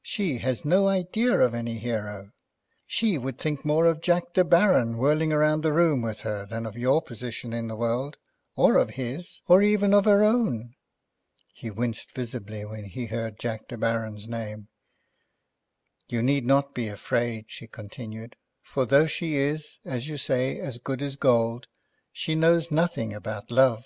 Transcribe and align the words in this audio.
She 0.00 0.38
has 0.38 0.64
no 0.64 0.88
idea 0.88 1.38
of 1.40 1.52
any 1.52 1.76
hero. 1.78 2.30
She 2.86 3.18
would 3.18 3.36
think 3.36 3.66
more 3.66 3.84
of 3.84 4.00
Jack 4.00 4.32
De 4.32 4.42
Baron 4.42 4.96
whirling 4.96 5.28
round 5.28 5.62
the 5.62 5.74
room 5.74 6.00
with 6.00 6.20
her 6.20 6.46
than 6.46 6.64
of 6.64 6.78
your 6.78 7.02
position 7.02 7.52
in 7.52 7.68
the 7.68 7.76
world, 7.76 8.16
or 8.56 8.78
of 8.78 8.92
his, 8.92 9.42
or 9.46 9.60
even 9.60 9.92
of 9.92 10.06
her 10.06 10.24
own." 10.24 10.74
He 11.52 11.70
winced 11.70 12.12
visibly 12.12 12.64
when 12.64 12.84
he 12.84 13.04
heard 13.04 13.38
Jack 13.38 13.68
De 13.68 13.76
Baron's 13.76 14.26
name. 14.26 14.68
"You 16.08 16.22
need 16.22 16.46
not 16.46 16.74
be 16.74 16.88
afraid," 16.88 17.44
she 17.48 17.66
continued, 17.66 18.36
"for 18.62 18.86
though 18.86 19.06
she 19.06 19.36
is, 19.36 19.80
as 19.84 20.08
you 20.08 20.16
say, 20.16 20.58
as 20.58 20.78
good 20.78 21.02
as 21.02 21.16
gold, 21.16 21.66
she 22.10 22.34
knows 22.34 22.70
nothing 22.70 23.12
about 23.12 23.50
love. 23.50 23.84